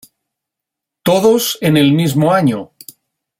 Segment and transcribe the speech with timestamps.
[1.03, 2.71] Todos en el mismo año.